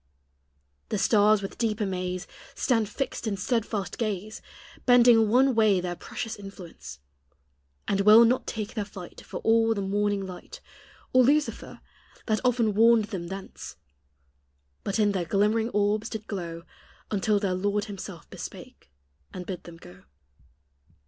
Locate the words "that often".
12.25-12.73